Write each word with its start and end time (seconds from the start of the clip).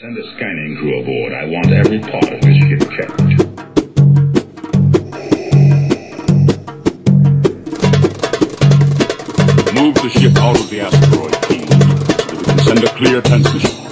Send 0.00 0.16
a 0.16 0.34
scanning 0.34 0.78
crew 0.78 1.02
aboard. 1.02 1.34
I 1.34 1.44
want 1.44 1.70
every 1.72 1.98
part 1.98 2.24
of 2.32 2.40
this 2.40 2.56
ship 2.56 2.80
checked. 2.96 3.20
Move 9.74 9.94
the 9.96 10.08
ship 10.08 10.34
out 10.38 10.58
of 10.58 10.70
the 10.70 10.80
asteroid 10.80 11.36
field 11.44 11.68
we 12.30 12.44
can 12.44 12.58
send 12.60 12.82
a 12.82 12.88
clear 12.96 13.20
transmission. 13.20 13.89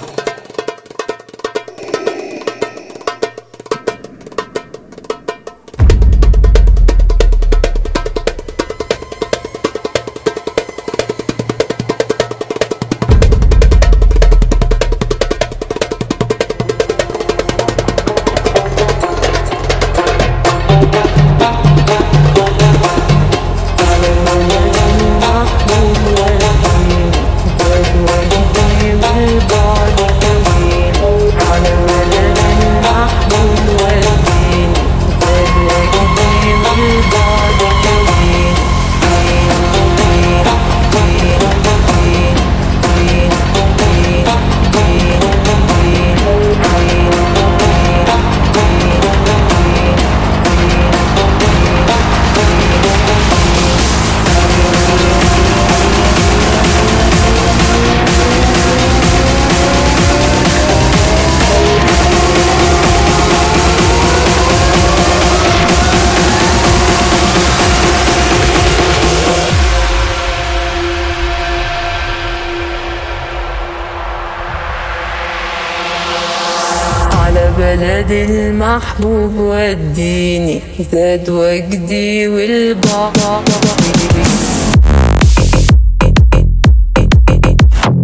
بلد 77.59 78.11
المحبوب 78.11 79.33
وديني 79.37 80.61
زاد 80.91 81.29
وجدي 81.29 82.27
والبابا 82.27 83.43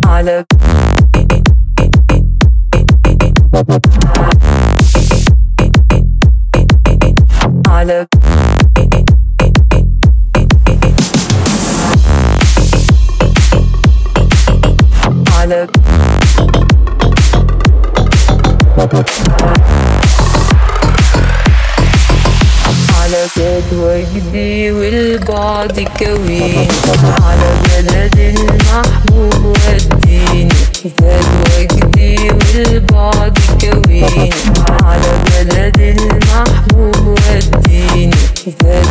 على 0.06 0.46
على 7.68 8.06
على 15.38 15.68
على 23.00 23.28
جدوى 23.38 24.06
جدي 24.16 24.72
والبعد 24.72 25.88
كوين. 26.00 26.68
على 27.22 27.50
بلد 27.66 28.18
المحبوب 28.20 29.46
والدين 29.46 30.50
زاد 31.02 31.26
وجدي 31.60 32.18
والبعد 32.32 33.40
كوين. 33.62 34.30
على 34.84 35.12
بلد 35.26 35.80
المحبوب 35.80 37.08
والدين 37.08 38.12
زاد 38.64 38.88